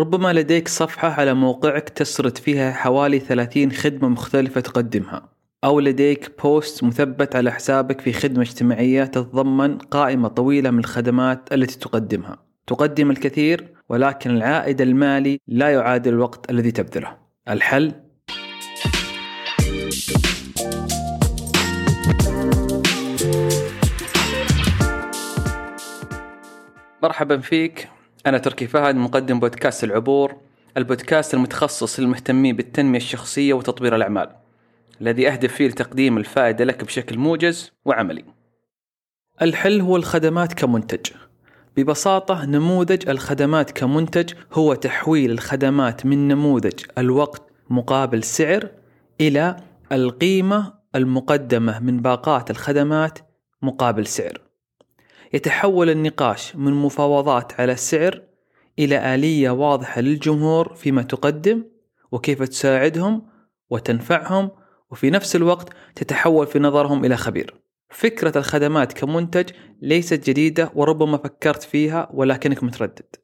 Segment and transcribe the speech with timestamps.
[0.00, 5.28] ربما لديك صفحة على موقعك تسرد فيها حوالي 30 خدمة مختلفة تقدمها
[5.64, 11.78] أو لديك بوست مثبت على حسابك في خدمة اجتماعية تتضمن قائمة طويلة من الخدمات التي
[11.78, 12.38] تقدمها.
[12.66, 17.16] تقدم الكثير ولكن العائد المالي لا يعادل الوقت الذي تبذله.
[17.48, 17.92] الحل؟
[27.02, 27.93] مرحبا فيك.
[28.26, 30.36] أنا تركي فهد مقدم بودكاست العبور
[30.76, 34.28] البودكاست المتخصص للمهتمين بالتنمية الشخصية وتطوير الأعمال
[35.00, 38.24] الذي أهدف فيه لتقديم الفائدة لك بشكل موجز وعملي.
[39.42, 41.10] الحل هو الخدمات كمنتج.
[41.76, 48.68] ببساطة نموذج الخدمات كمنتج هو تحويل الخدمات من نموذج الوقت مقابل سعر
[49.20, 49.56] إلى
[49.92, 53.18] القيمة المقدمة من باقات الخدمات
[53.62, 54.43] مقابل سعر.
[55.34, 58.22] يتحول النقاش من مفاوضات على السعر
[58.78, 61.64] إلى آلية واضحة للجمهور فيما تقدم
[62.12, 63.26] وكيف تساعدهم
[63.70, 64.50] وتنفعهم
[64.90, 67.54] وفي نفس الوقت تتحول في نظرهم إلى خبير.
[67.90, 69.50] فكرة الخدمات كمنتج
[69.82, 73.16] ليست جديدة وربما فكرت فيها ولكنك متردد.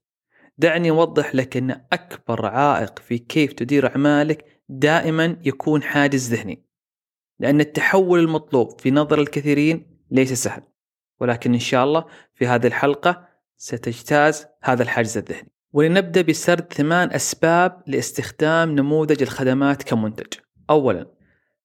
[0.59, 6.65] دعني أوضح لك أن أكبر عائق في كيف تدير أعمالك دائما يكون حاجز ذهني
[7.39, 10.70] لأن التحول المطلوب في نظر الكثيرين ليس سهل.
[11.21, 12.05] ولكن إن شاء الله
[12.35, 15.53] في هذه الحلقة ستجتاز هذا الحاجز الذهني.
[15.73, 20.33] ولنبدأ بسرد ثمان أسباب لاستخدام نموذج الخدمات كمنتج.
[20.71, 21.07] أولا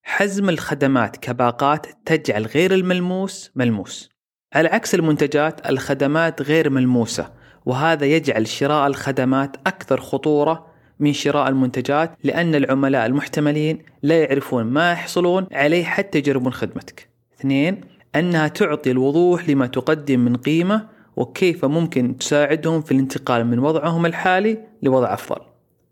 [0.03, 4.09] حزم الخدمات كباقات تجعل غير الملموس ملموس.
[4.53, 7.31] على عكس المنتجات الخدمات غير ملموسة
[7.65, 10.67] وهذا يجعل شراء الخدمات أكثر خطورة
[10.99, 17.09] من شراء المنتجات لأن العملاء المحتملين لا يعرفون ما يحصلون عليه حتى يجربون خدمتك.
[17.39, 17.81] اثنين
[18.15, 24.57] أنها تعطي الوضوح لما تقدم من قيمة وكيف ممكن تساعدهم في الانتقال من وضعهم الحالي
[24.83, 25.41] لوضع أفضل.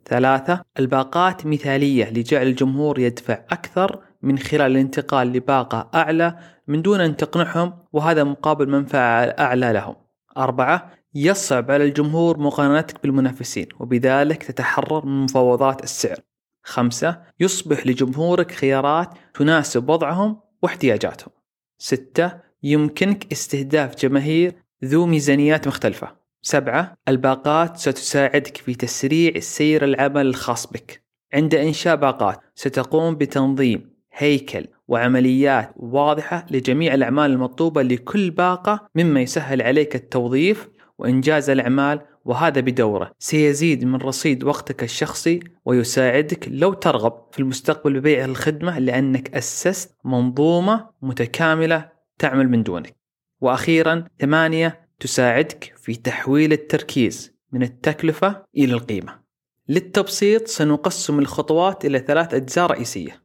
[0.05, 6.35] ثلاثة الباقات مثالية لجعل الجمهور يدفع أكثر من خلال الانتقال لباقة أعلى
[6.67, 9.95] من دون أن تقنعهم وهذا مقابل منفعة أعلى لهم.
[10.38, 16.17] أربعة يصعب على الجمهور مقارنتك بالمنافسين وبذلك تتحرر من مفاوضات السعر.
[16.63, 21.43] خمسة يصبح لجمهورك خيارات تناسب وضعهم واحتياجاتهم.
[21.83, 22.31] ستة
[22.63, 24.53] يمكنك استهداف جماهير
[24.85, 26.16] ذو ميزانيات مختلفة.
[26.41, 31.03] سبعة الباقات ستساعدك في تسريع سير العمل الخاص بك.
[31.33, 39.61] عند إنشاء باقات ستقوم بتنظيم هيكل وعمليات واضحة لجميع الأعمال المطلوبة لكل باقة مما يسهل
[39.61, 43.11] عليك التوظيف وإنجاز الأعمال وهذا بدوره.
[43.19, 50.89] سيزيد من رصيد وقتك الشخصي ويساعدك لو ترغب في المستقبل ببيع الخدمة لأنك أسست منظومة
[51.01, 51.89] متكاملة
[52.19, 52.95] تعمل من دونك.
[53.41, 59.19] وأخيرا ثمانية تساعدك في تحويل التركيز من التكلفة إلى القيمة.
[59.69, 63.23] للتبسيط سنقسم الخطوات إلى ثلاث أجزاء رئيسية.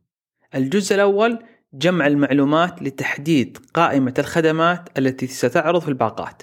[0.55, 1.39] الجزء الأول
[1.75, 6.43] جمع المعلومات لتحديد قائمة الخدمات التي ستعرض في الباقات.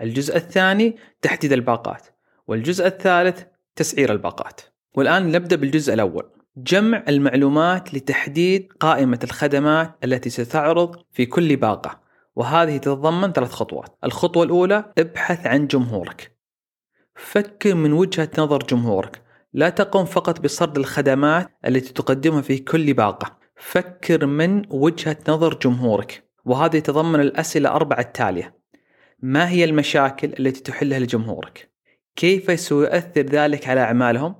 [0.00, 2.06] الجزء الثاني تحديد الباقات
[2.46, 3.42] والجزء الثالث
[3.76, 4.60] تسعير الباقات.
[4.94, 12.00] والآن نبدأ بالجزء الأول جمع المعلومات لتحديد قائمة الخدمات التي ستعرض في كل باقة
[12.36, 13.98] وهذه تتضمن ثلاث خطوات.
[14.04, 16.36] الخطوة الأولى ابحث عن جمهورك.
[17.14, 23.38] فكر من وجهة نظر جمهورك لا تقم فقط بسرد الخدمات التي تقدمها في كل باقة.
[23.56, 28.56] فكر من وجهة نظر جمهورك وهذا يتضمن الأسئلة أربعة التالية.
[29.22, 31.70] ما هي المشاكل التي تحلها لجمهورك؟
[32.16, 34.34] كيف سيؤثر ذلك على أعمالهم؟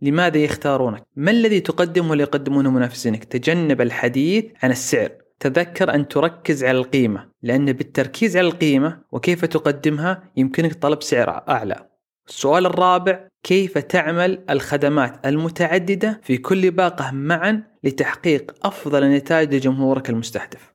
[0.00, 5.10] لماذا يختارونك؟ ما الذي تقدمه ليقدمونه منافسينك؟ تجنب الحديث عن السعر
[5.40, 11.88] تذكر أن تركز على القيمة لأن بالتركيز على القيمة وكيف تقدمها يمكنك طلب سعر أعلى
[12.28, 20.74] السؤال الرابع كيف تعمل الخدمات المتعددة في كل باقة معا لتحقيق أفضل نتائج لجمهورك المستهدف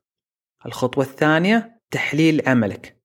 [0.66, 3.03] الخطوة الثانية تحليل عملك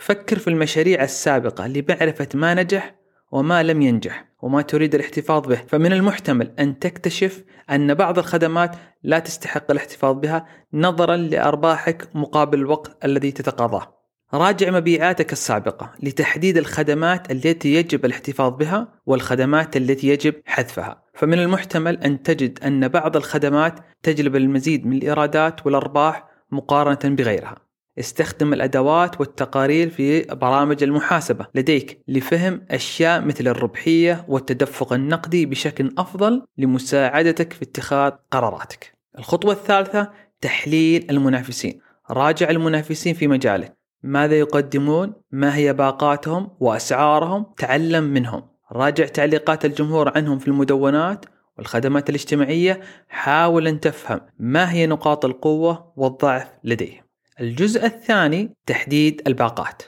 [0.00, 2.94] فكر في المشاريع السابقة لمعرفة ما نجح
[3.32, 5.56] وما لم ينجح وما تريد الاحتفاظ به.
[5.68, 13.04] فمن المحتمل أن تكتشف أن بعض الخدمات لا تستحق الاحتفاظ بها نظرا لأرباحك مقابل الوقت
[13.04, 14.00] الذي تتقاضاه.
[14.34, 21.02] راجع مبيعاتك السابقة لتحديد الخدمات التي يجب الاحتفاظ بها والخدمات التي يجب حذفها.
[21.14, 27.69] فمن المحتمل أن تجد أن بعض الخدمات تجلب المزيد من الإيرادات والأرباح مقارنة بغيرها.
[27.98, 36.42] استخدم الأدوات والتقارير في برامج المحاسبة لديك لفهم أشياء مثل الربحية والتدفق النقدي بشكل أفضل
[36.58, 38.92] لمساعدتك في اتخاذ قراراتك.
[39.18, 40.10] الخطوة الثالثة
[40.40, 41.80] تحليل المنافسين.
[42.10, 43.76] راجع المنافسين في مجالك.
[44.02, 48.42] ماذا يقدمون؟ ما هي باقاتهم وأسعارهم؟ تعلم منهم.
[48.72, 51.24] راجع تعليقات الجمهور عنهم في المدونات
[51.58, 57.09] والخدمات الاجتماعية حاول أن تفهم ما هي نقاط القوة والضعف لديهم
[57.40, 59.82] الجزء الثاني تحديد الباقات.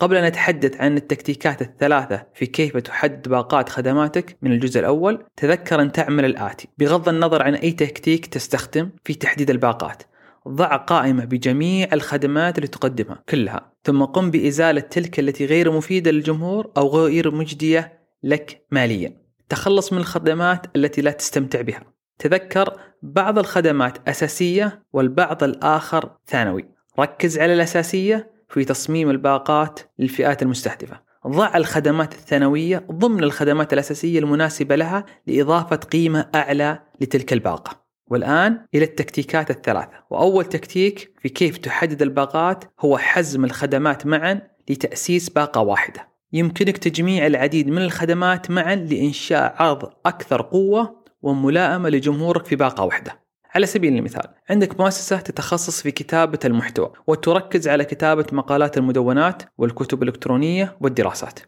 [0.00, 5.82] قبل أن نتحدث عن التكتيكات الثلاثة في كيف تحدد باقات خدماتك من الجزء الأول تذكر
[5.82, 6.68] أن تعمل الآتي.
[6.78, 10.02] بغض النظر عن أي تكتيك تستخدم في تحديد الباقات.
[10.48, 16.72] ضع قائمة بجميع الخدمات اللي تقدمها كلها ثم قم بإزالة تلك التي غير مفيدة للجمهور
[16.76, 19.22] أو غير مجدية لك ماليا.
[19.48, 21.82] تخلص من الخدمات التي لا تستمتع بها.
[22.18, 26.77] تذكر بعض الخدمات أساسية والبعض الآخر ثانوي.
[26.98, 31.00] ركز على الأساسية في تصميم الباقات للفئات المستهدفة.
[31.26, 37.88] ضع الخدمات الثانوية ضمن الخدمات الأساسية المناسبة لها لإضافة قيمة أعلى لتلك الباقة.
[38.06, 40.04] والآن إلى التكتيكات الثلاثة.
[40.10, 44.40] وأول تكتيك في كيف تحدد الباقات هو حزم الخدمات معا
[44.70, 46.08] لتأسيس باقة واحدة.
[46.32, 53.27] يمكنك تجميع العديد من الخدمات معا لإنشاء عرض أكثر قوة وملائمة لجمهورك في باقة واحدة.
[53.54, 60.02] على سبيل المثال عندك مؤسسة تتخصص في كتابة المحتوى وتركز على كتابة مقالات المدونات والكتب
[60.02, 61.40] الإلكترونية والدراسات.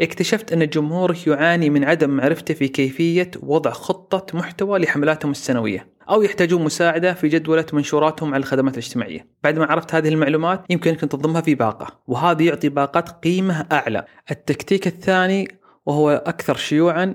[0.00, 6.22] اكتشفت أن جمهورك يعاني من عدم معرفته في كيفية وضع خطة محتوى لحملاتهم السنوية أو
[6.22, 9.28] يحتاجون مساعدة في جدولة منشوراتهم على الخدمات الاجتماعية.
[9.44, 14.04] بعد ما عرفت هذه المعلومات يمكنك أن تضمها في باقة وهذا يعطي باقات قيمة أعلى.
[14.30, 15.48] التكتيك الثاني
[15.86, 17.14] وهو أكثر شيوعا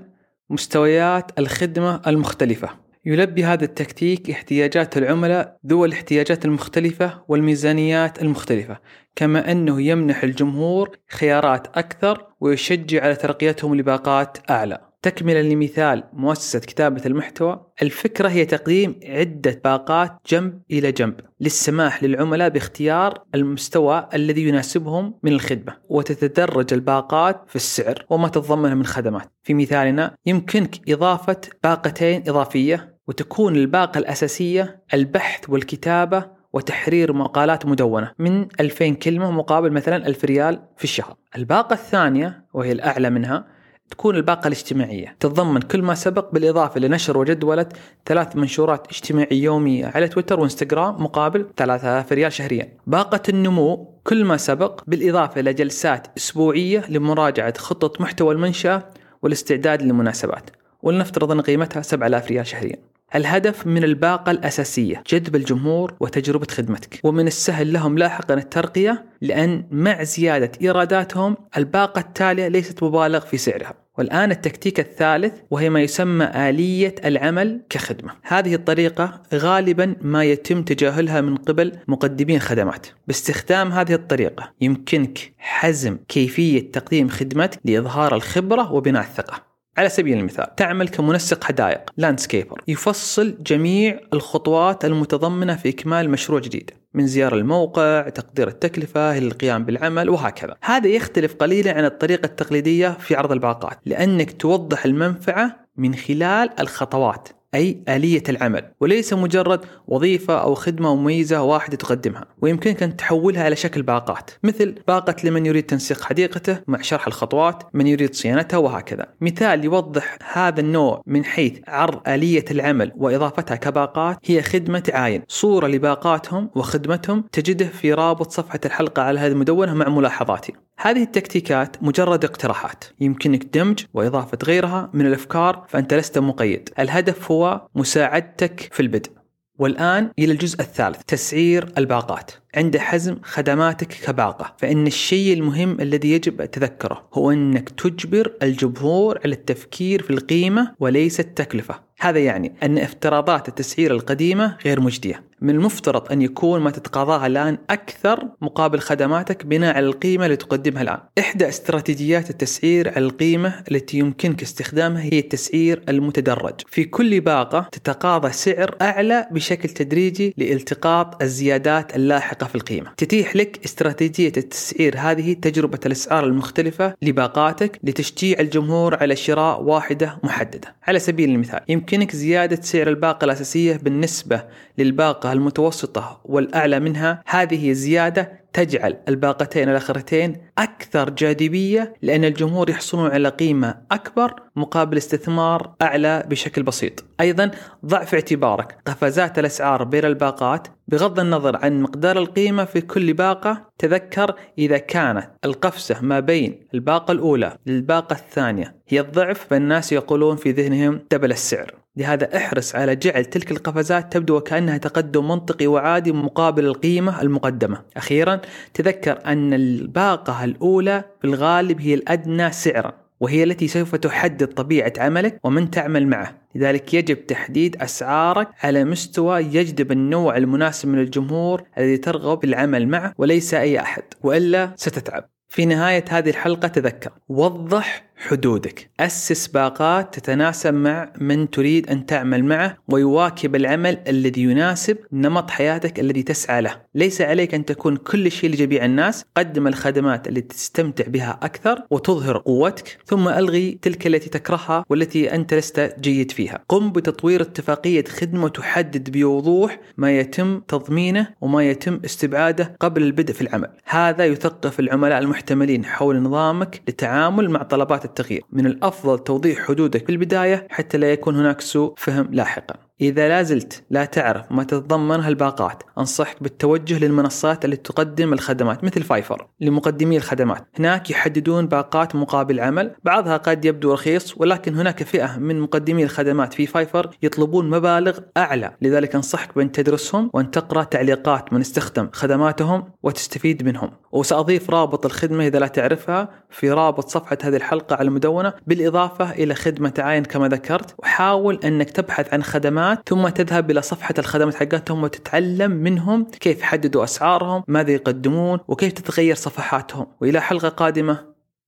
[0.50, 2.81] مستويات الخدمة المختلفة.
[3.04, 8.78] يلبي هذا التكتيك احتياجات العملاء ذو الاحتياجات المختلفة والميزانيات المختلفة
[9.16, 14.92] كما أنه يمنح الجمهور خيارات أكثر ويشجع على ترقيتهم لباقات أعلى.
[15.02, 22.48] تكملة لمثال مؤسسة كتابة المحتوى الفكرة هي تقديم عدة باقات جنب إلى جنب للسماح للعملاء
[22.48, 29.32] باختيار المستوى الذي يناسبهم من الخدمة وتتدرج الباقات في السعر وما تتضمنها من خدمات.
[29.42, 38.46] في مثالنا يمكنك إضافة باقتين إضافية وتكون الباقة الأساسية البحث والكتابة وتحرير مقالات مدونة من
[38.60, 41.16] 2000 كلمة مقابل مثلا 1000 ريال في الشهر.
[41.36, 43.46] الباقة الثانية وهي الأعلى منها
[43.90, 45.16] تكون الباقة الاجتماعية.
[45.20, 47.66] تتضمن كل ما سبق بالإضافة لنشر وجدولة
[48.06, 52.68] ثلاث منشورات اجتماعية يومية على تويتر وإنستغرام مقابل 3000 ريال شهريا.
[52.86, 58.82] باقة النمو كل ما سبق بالإضافة إلى جلسات أسبوعية لمراجعة خطة محتوى المنشأة
[59.22, 60.50] والاستعداد للمناسبات.
[60.82, 62.91] ولنفترض أن قيمتها 7000 ريال شهريا.
[63.14, 67.00] الهدف من الباقة الأساسية جذب الجمهور وتجربة خدمتك.
[67.04, 73.74] ومن السهل لهم لاحقا الترقية لأن مع زيادة إيراداتهم الباقة التالية ليست مبالغ في سعرها.
[73.98, 78.12] والآن التكتيك الثالث وهي ما يسمى آلية العمل كخدمة.
[78.22, 82.86] هذه الطريقة غالبا ما يتم تجاهلها من قبل مقدمين خدمات.
[83.06, 89.51] باستخدام هذه الطريقة يمكنك حزم كيفية تقديم خدمتك لإظهار الخبرة وبناء الثقة.
[89.78, 96.70] على سبيل المثال تعمل كمنسق حدائق لاندسكيبر يفصل جميع الخطوات المتضمنة في إكمال مشروع جديد
[96.94, 100.56] من زيارة الموقع تقدير التكلفة إلى القيام بالعمل وهكذا.
[100.62, 107.28] هذا يختلف قليلا عن الطريقة التقليدية في عرض الباقات لأنك توضح المنفعة من خلال الخطوات.
[107.54, 113.56] أي آلية العمل وليس مجرد وظيفة أو خدمة مميزة واحدة تقدمها ويمكنك أن تحولها إلى
[113.56, 119.06] شكل باقات مثل باقة لمن يريد تنسيق حديقته مع شرح الخطوات من يريد صيانتها وهكذا.
[119.20, 125.66] مثال يوضح هذا النوع من حيث عرض آلية العمل وإضافتها كباقات هي خدمة عاين صورة
[125.66, 130.52] لباقاتهم وخدمتهم تجده في رابط صفحة الحلقة على هذه المدونة مع ملاحظاتي.
[130.78, 132.84] هذه التكتيكات مجرد اقتراحات.
[133.00, 136.68] يمكنك دمج وإضافة غيرها من الأفكار فأنت لست مقيد.
[136.78, 139.10] الهدف هو مساعدتك في البدء.
[139.58, 142.30] والآن إلى الجزء الثالث تسعير الباقات.
[142.54, 149.34] عند حزم خدماتك كباقة فإن الشيء المهم الذي يجب تذكره هو أنك تجبر الجمهور على
[149.34, 151.74] التفكير في القيمة وليس التكلفة.
[152.02, 155.32] هذا يعني أن افتراضات التسعير القديمة غير مجدية.
[155.40, 160.82] من المفترض أن يكون ما تتقاضاها الآن أكثر مقابل خدماتك بناء على القيمة اللي تقدمها
[160.82, 160.98] الآن.
[161.18, 166.54] إحدى استراتيجيات التسعير على القيمة التي يمكنك استخدامها هي التسعير المتدرج.
[166.66, 172.90] في كل باقة تتقاضى سعر أعلى بشكل تدريجي لالتقاط الزيادات اللاحقة في القيمة.
[172.96, 180.74] تتيح لك استراتيجية التسعير هذه تجربة الأسعار المختلفة لباقاتك لتشجيع الجمهور على شراء واحدة محددة.
[180.86, 181.60] على سبيل المثال
[181.92, 184.44] يمكنك زيادة سعر الباقة الأساسية بالنسبة
[184.78, 187.22] للباقة المتوسطة والأعلى منها.
[187.26, 195.74] هذه زيادة تجعل الباقتين الأخرتين أكثر جاذبية لأن الجمهور يحصلون على قيمة أكبر مقابل استثمار
[195.82, 197.04] أعلى بشكل بسيط.
[197.20, 197.50] أيضا
[197.86, 198.78] ضع في اعتبارك.
[198.86, 203.68] قفزات الأسعار بين الباقات بغض النظر عن مقدار القيمة في كل باقة.
[203.78, 210.50] تذكر إذا كانت القفزة ما بين الباقة الأولى للباقة الثانية هي الضعف فالناس يقولون في
[210.50, 211.81] ذهنهم دبل السعر.
[211.96, 217.82] لهذا احرص على جعل تلك القفزات تبدو وكأنها تقدم منطقي وعادي مقابل القيمة المقدمة.
[217.96, 218.40] أخيرا
[218.74, 225.40] تذكر أن الباقة الأولى في الغالب هي الأدنى سعرا وهي التي سوف تحدد طبيعة عملك
[225.44, 226.34] ومن تعمل معه.
[226.54, 233.14] لذلك يجب تحديد أسعارك على مستوى يجذب النوع المناسب من الجمهور الذي ترغب بالعمل معه
[233.18, 235.28] وليس أي أحد وإلا ستتعب.
[235.48, 238.90] في نهاية هذه الحلقة تذكر وضح حدودك.
[239.00, 246.00] أسس باقات تتناسب مع من تريد أن تعمل معه ويواكب العمل الذي يناسب نمط حياتك
[246.00, 246.76] الذي تسعى له.
[246.94, 249.24] ليس عليك أن تكون كل شيء لجميع الناس.
[249.36, 252.98] قدم الخدمات التي تستمتع بها أكثر وتظهر قوتك.
[253.06, 256.64] ثم ألغي تلك التي تكرهها والتي أنت لست جيد فيها.
[256.68, 263.40] قم بتطوير اتفاقية خدمة تحدد بوضوح ما يتم تضمينه وما يتم استبعاده قبل البدء في
[263.40, 263.68] العمل.
[263.84, 268.42] هذا يثقف العملاء المحتملين حول نظامك للتعامل مع طلبات التغيير.
[268.52, 272.74] من الأفضل توضيح حدودك في البداية حتى لا يكون هناك سوء فهم لاحقا.
[273.02, 279.02] إذا لا زلت لا تعرف ما تتضمنها الباقات أنصحك بالتوجه للمنصات التي تقدم الخدمات مثل
[279.02, 280.66] فايفر لمقدمي الخدمات.
[280.78, 286.54] هناك يحددون باقات مقابل عمل بعضها قد يبدو رخيص ولكن هناك فئة من مقدمي الخدمات
[286.54, 288.76] في فايفر يطلبون مبالغ أعلى.
[288.82, 293.90] لذلك أنصحك بأن تدرسهم وأن تقرأ تعليقات من استخدم خدماتهم وتستفيد منهم.
[294.12, 299.54] وسأضيف رابط الخدمة إذا لا تعرفها في رابط صفحة هذه الحلقة على المدونة بالإضافة إلى
[299.54, 300.94] خدمة عين كما ذكرت.
[300.98, 307.04] وحاول أنك تبحث عن خدمات ثم تذهب إلى صفحة الخدمات حقتهم وتتعلم منهم كيف يحددوا
[307.04, 310.06] أسعارهم ماذا يقدمون وكيف تتغير صفحاتهم.
[310.20, 311.18] وإلى حلقة قادمة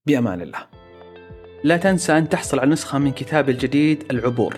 [0.06, 0.58] بأمان الله.
[1.64, 4.56] لا تنسى أن تحصل على نسخة من كتابي الجديد العبور.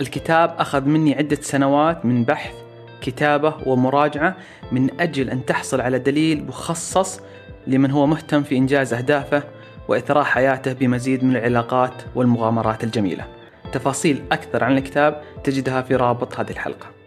[0.00, 2.54] الكتاب أخذ مني عدة سنوات من بحث
[3.00, 4.36] كتابة ومراجعة
[4.72, 7.20] من أجل أن تحصل على دليل مخصص
[7.66, 9.42] لمن هو مهتم في إنجاز أهدافه
[9.88, 13.39] وإثراء حياته بمزيد من العلاقات والمغامرات الجميلة.
[13.72, 16.99] تفاصيل أكثر عن الكتاب تجدها في رابط هذه الحلقة.